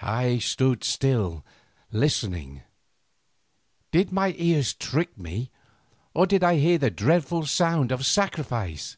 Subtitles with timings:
[0.00, 1.44] I stood still
[1.92, 2.62] listening.
[3.90, 5.50] Did my ears trick me,
[6.14, 8.96] or did I hear the dreadful song of sacrifice?